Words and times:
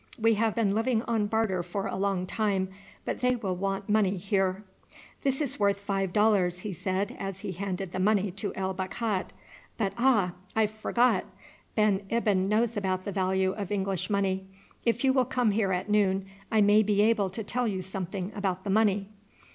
We 0.17 0.33
have 0.33 0.55
been 0.55 0.73
living 0.73 1.03
on 1.03 1.27
barter 1.27 1.61
for 1.61 1.85
a 1.85 1.95
long 1.95 2.25
time, 2.25 2.69
but 3.05 3.19
they 3.21 3.35
will 3.35 3.55
want 3.55 3.87
money 3.87 4.17
here." 4.17 4.63
"This 5.21 5.39
is 5.41 5.59
worth 5.59 5.79
five 5.79 6.11
dollars," 6.11 6.61
he 6.61 6.73
said 6.73 7.15
as 7.19 7.41
he 7.41 7.51
handed 7.51 7.91
the 7.91 7.99
money 7.99 8.31
to 8.31 8.51
El 8.55 8.73
Bakhat; 8.73 9.31
"but, 9.77 9.93
ah! 9.99 10.31
I 10.55 10.65
forgot, 10.65 11.25
Ben 11.75 12.01
Ibyn 12.09 12.49
knows 12.49 12.75
about 12.75 13.05
the 13.05 13.11
value 13.11 13.51
of 13.51 13.71
English 13.71 14.09
money. 14.09 14.47
If 14.87 15.03
you 15.03 15.13
will 15.13 15.23
come 15.25 15.51
here 15.51 15.71
at 15.71 15.87
noon 15.87 16.25
I 16.51 16.61
may 16.61 16.81
be 16.81 17.03
able 17.03 17.29
to 17.29 17.43
tell 17.43 17.67
you 17.67 17.83
something 17.83 18.31
about 18.35 18.63
the 18.63 18.71
money." 18.71 19.07